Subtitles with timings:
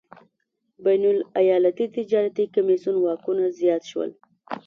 [0.83, 4.09] بین الایالتي تجارتي کمېسیون واکونه زیات شول.